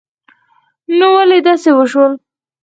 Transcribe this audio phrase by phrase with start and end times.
[0.97, 2.11] نو ولی داسی وشول